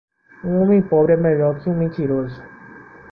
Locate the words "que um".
1.61-1.77